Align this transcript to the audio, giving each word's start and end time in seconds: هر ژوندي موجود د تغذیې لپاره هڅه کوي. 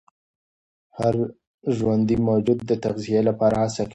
هر 0.97 1.15
ژوندي 1.75 2.17
موجود 2.27 2.57
د 2.69 2.71
تغذیې 2.83 3.21
لپاره 3.29 3.55
هڅه 3.63 3.81
کوي. 3.83 3.89